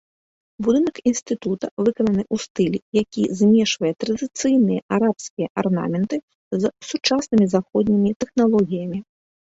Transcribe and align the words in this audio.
Будынак 0.67 0.95
інстытута 1.09 1.65
выкананы 1.85 2.23
ў 2.33 2.45
стылі, 2.45 2.79
які 3.01 3.21
змешвае 3.41 3.91
традыцыйныя 4.05 4.81
арабскія 4.97 5.47
арнаменты 5.63 6.15
з 6.63 6.73
сучаснымі 6.89 7.45
заходнімі 7.55 8.09
тэхналогіямі. 8.25 8.99